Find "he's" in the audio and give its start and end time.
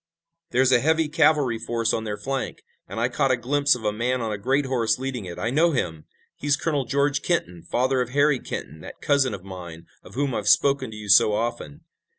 6.35-6.57